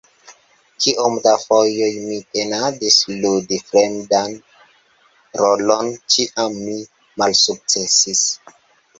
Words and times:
Kiom 0.83 1.17
da 1.25 1.31
fojoj 1.41 1.89
mi 2.05 2.15
penadis 2.37 2.95
ludi 3.25 3.59
fremdan 3.67 4.33
rolon, 5.43 5.91
ĉiam 6.15 6.57
mi 6.63 6.79
malsukcesis. 7.23 8.25